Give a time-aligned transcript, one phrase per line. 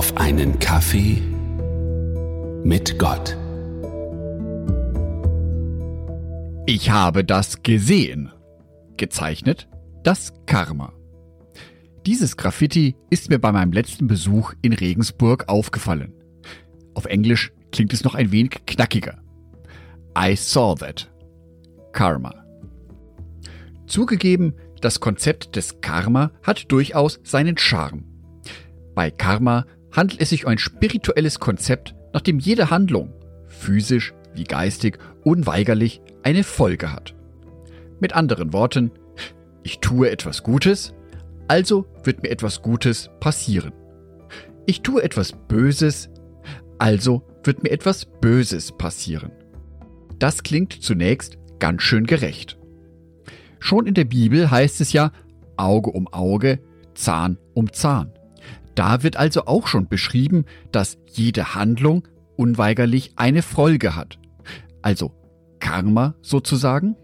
[0.00, 1.20] auf einen Kaffee
[2.64, 3.36] mit Gott.
[6.64, 8.32] Ich habe das gesehen.
[8.96, 9.68] Gezeichnet
[10.02, 10.94] das Karma.
[12.06, 16.14] Dieses Graffiti ist mir bei meinem letzten Besuch in Regensburg aufgefallen.
[16.94, 19.18] Auf Englisch klingt es noch ein wenig knackiger.
[20.16, 21.12] I saw that.
[21.92, 22.32] Karma.
[23.86, 28.04] Zugegeben, das Konzept des Karma hat durchaus seinen Charme.
[28.94, 33.12] Bei Karma handelt es sich um ein spirituelles Konzept, nach dem jede Handlung,
[33.46, 37.14] physisch wie geistig, unweigerlich eine Folge hat.
[38.00, 38.92] Mit anderen Worten,
[39.62, 40.94] ich tue etwas Gutes,
[41.48, 43.72] also wird mir etwas Gutes passieren.
[44.66, 46.08] Ich tue etwas Böses,
[46.78, 49.32] also wird mir etwas Böses passieren.
[50.18, 52.58] Das klingt zunächst ganz schön gerecht.
[53.58, 55.12] Schon in der Bibel heißt es ja
[55.56, 56.60] Auge um Auge,
[56.94, 58.12] Zahn um Zahn.
[58.80, 64.18] Da wird also auch schon beschrieben, dass jede Handlung unweigerlich eine Folge hat.
[64.80, 65.12] Also
[65.58, 66.96] Karma sozusagen.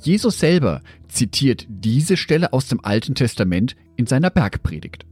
[0.00, 5.04] Jesus selber zitiert diese Stelle aus dem Alten Testament in seiner Bergpredigt.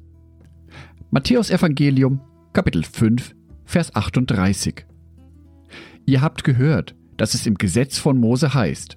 [1.10, 2.22] Matthäus Evangelium,
[2.54, 3.34] Kapitel 5,
[3.66, 4.86] Vers 38.
[6.06, 8.96] Ihr habt gehört, dass es im Gesetz von Mose heißt,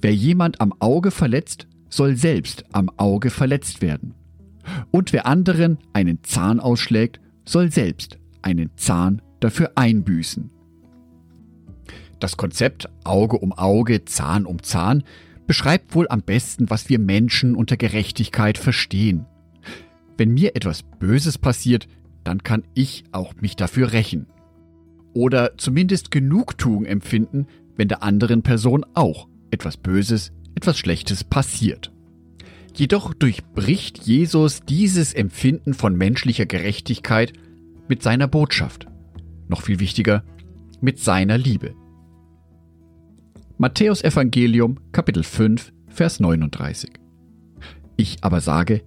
[0.00, 4.14] Wer jemand am Auge verletzt, soll selbst am Auge verletzt werden.
[4.90, 10.50] Und wer anderen einen Zahn ausschlägt, soll selbst einen Zahn dafür einbüßen.
[12.20, 15.04] Das Konzept Auge um Auge, Zahn um Zahn
[15.46, 19.26] beschreibt wohl am besten, was wir Menschen unter Gerechtigkeit verstehen.
[20.16, 21.88] Wenn mir etwas Böses passiert,
[22.24, 24.26] dann kann ich auch mich dafür rächen.
[25.14, 31.92] Oder zumindest Genugtuung empfinden, wenn der anderen Person auch etwas Böses, etwas Schlechtes passiert.
[32.78, 37.32] Jedoch durchbricht Jesus dieses Empfinden von menschlicher Gerechtigkeit
[37.88, 38.86] mit seiner Botschaft.
[39.48, 40.22] Noch viel wichtiger,
[40.80, 41.74] mit seiner Liebe.
[43.56, 46.92] Matthäus Evangelium Kapitel 5 Vers 39.
[47.96, 48.84] Ich aber sage,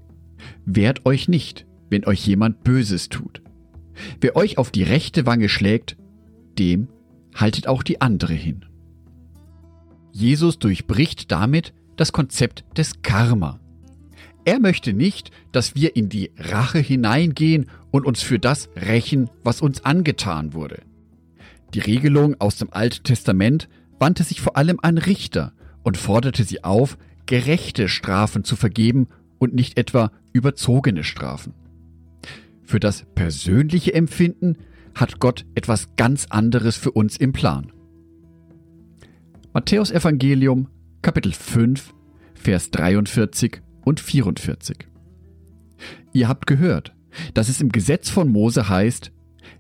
[0.66, 3.42] wehrt euch nicht, wenn euch jemand Böses tut.
[4.22, 5.98] Wer euch auf die rechte Wange schlägt,
[6.58, 6.88] dem
[7.36, 8.64] haltet auch die andere hin.
[10.14, 13.60] Jesus durchbricht damit das Konzept des Karma.
[14.44, 19.62] Er möchte nicht, dass wir in die Rache hineingehen und uns für das rächen, was
[19.62, 20.82] uns angetan wurde.
[21.74, 23.70] Die Regelung aus dem Alten Testament
[24.00, 25.54] wandte sich vor allem an Richter
[25.84, 26.98] und forderte sie auf,
[27.28, 29.08] gerechte Strafen zu vergeben
[29.38, 31.54] und nicht etwa überzogene Strafen.
[32.64, 34.58] Für das persönliche Empfinden
[34.96, 37.72] hat Gott etwas ganz anderes für uns im Plan.
[39.54, 40.68] Matthäus Evangelium,
[41.02, 41.94] Kapitel 5,
[42.34, 44.88] Vers 43 und 44.
[46.14, 46.94] Ihr habt gehört,
[47.34, 49.12] dass es im Gesetz von Mose heißt,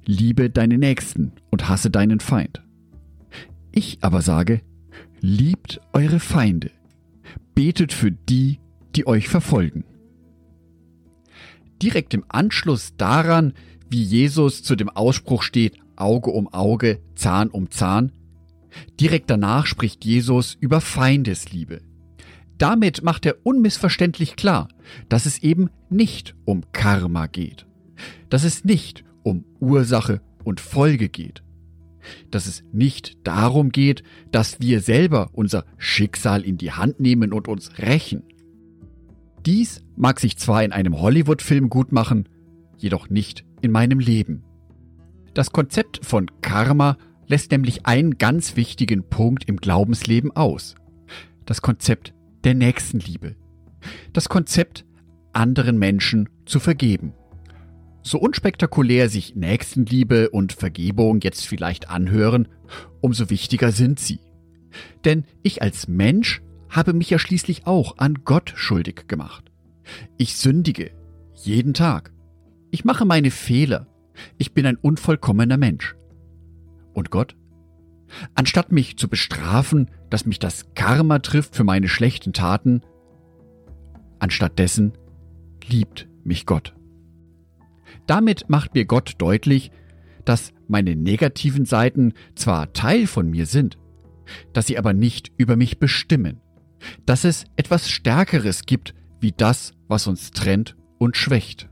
[0.06, 2.62] liebe deine Nächsten und hasse deinen Feind.
[3.72, 4.62] Ich aber sage,
[5.20, 6.72] liebt eure Feinde,
[7.56, 8.60] betet für die,
[8.96, 9.86] die euch verfolgen.
[11.82, 13.54] Direkt im Anschluss daran,
[13.90, 18.12] wie Jesus zu dem Ausspruch steht, Auge um Auge, Zahn um Zahn,
[19.00, 21.82] Direkt danach spricht Jesus über Feindesliebe.
[22.62, 24.68] Damit macht er unmissverständlich klar,
[25.10, 27.66] dass es eben nicht um Karma geht,
[28.30, 31.42] dass es nicht um Ursache und Folge geht,
[32.30, 37.48] dass es nicht darum geht, dass wir selber unser Schicksal in die Hand nehmen und
[37.48, 38.22] uns rächen.
[39.44, 42.30] Dies mag sich zwar in einem Hollywood-Film gut machen,
[42.78, 44.44] jedoch nicht in meinem Leben.
[45.34, 50.76] Das Konzept von Karma lässt nämlich einen ganz wichtigen Punkt im Glaubensleben aus.
[51.48, 52.14] Das Konzept
[52.44, 53.36] der Nächstenliebe.
[54.14, 54.86] Das Konzept,
[55.34, 57.14] anderen Menschen zu vergeben.
[58.04, 62.48] So unspektakulär sich Nächstenliebe und Vergebung jetzt vielleicht anhören,
[63.00, 64.20] umso wichtiger sind sie.
[65.06, 69.52] Denn ich als Mensch habe mich ja schließlich auch an Gott schuldig gemacht.
[70.18, 70.92] Ich sündige
[71.36, 72.14] jeden Tag.
[72.72, 73.88] Ich mache meine Fehler.
[74.38, 75.96] Ich bin ein unvollkommener Mensch.
[76.94, 77.36] Und Gott?
[78.36, 82.82] Anstatt mich zu bestrafen, dass mich das Karma trifft für meine schlechten Taten,
[84.20, 84.94] anstattdessen
[85.68, 86.74] liebt mich Gott.
[88.08, 89.72] Damit macht mir Gott deutlich,
[90.26, 93.78] dass meine negativen Seiten zwar Teil von mir sind,
[94.54, 96.40] dass sie aber nicht über mich bestimmen,
[97.06, 101.70] dass es etwas Stärkeres gibt wie das, was uns trennt und schwächt.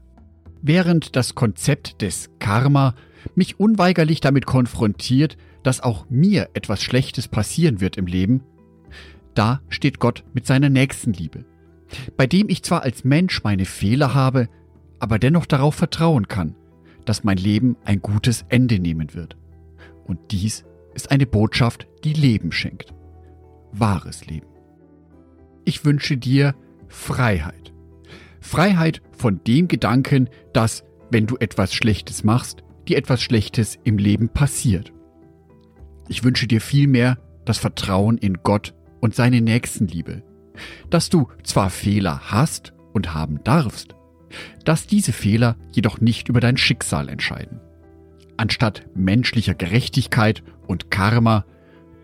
[0.62, 2.96] Während das Konzept des Karma
[3.36, 8.42] mich unweigerlich damit konfrontiert, dass auch mir etwas Schlechtes passieren wird im Leben,
[9.36, 11.46] da steht Gott mit seiner Nächstenliebe,
[12.18, 14.50] bei dem ich zwar als Mensch meine Fehler habe,
[15.00, 16.56] aber dennoch darauf vertrauen kann,
[17.06, 19.38] dass mein Leben ein gutes Ende nehmen wird.
[20.06, 22.94] Und dies ist eine Botschaft, die Leben schenkt.
[23.72, 24.48] Wahres Leben.
[25.66, 26.56] Ich wünsche dir
[26.88, 27.72] Freiheit.
[28.42, 34.30] Freiheit von dem Gedanken, dass, wenn du etwas Schlechtes machst, dir etwas Schlechtes im Leben
[34.30, 34.92] passiert.
[36.08, 40.24] Ich wünsche dir vielmehr das Vertrauen in Gott und seine Nächstenliebe,
[40.90, 43.96] dass du zwar Fehler hast und haben darfst,
[44.66, 47.60] dass diese Fehler jedoch nicht über dein Schicksal entscheiden.
[48.38, 51.46] Anstatt menschlicher Gerechtigkeit und Karma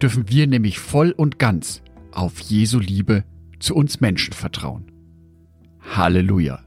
[0.01, 1.81] dürfen wir nämlich voll und ganz
[2.12, 3.24] auf Jesu Liebe
[3.60, 4.92] zu uns Menschen vertrauen.
[5.81, 6.60] Halleluja.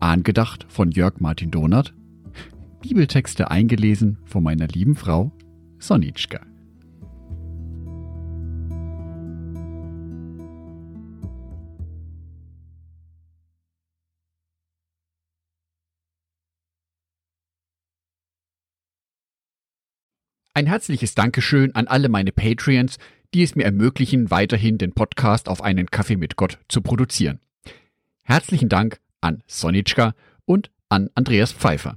[0.00, 1.94] Angedacht von Jörg Martin Donath.
[2.86, 5.32] Bibeltexte eingelesen von meiner lieben Frau
[5.78, 6.40] Sonitschka.
[20.52, 22.98] Ein herzliches Dankeschön an alle meine Patreons,
[23.32, 27.40] die es mir ermöglichen, weiterhin den Podcast auf einen Kaffee mit Gott zu produzieren.
[28.24, 30.14] Herzlichen Dank an Sonitschka
[30.44, 31.96] und an Andreas Pfeiffer.